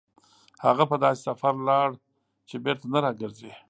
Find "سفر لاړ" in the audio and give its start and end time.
1.27-1.89